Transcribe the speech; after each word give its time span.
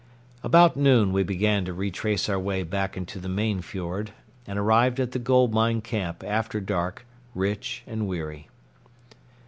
About 0.41 0.75
noon 0.75 1.13
we 1.13 1.21
began 1.21 1.63
to 1.65 1.73
retrace 1.73 2.27
our 2.27 2.39
way 2.39 2.63
back 2.63 2.97
into 2.97 3.19
the 3.19 3.29
main 3.29 3.61
fiord, 3.61 4.13
and 4.47 4.57
arrived 4.57 4.99
at 4.99 5.11
the 5.11 5.19
gold 5.19 5.53
mine 5.53 5.79
camp 5.81 6.23
after 6.25 6.59
dark, 6.59 7.05
rich 7.35 7.83
and 7.85 8.07
weary. 8.07 8.49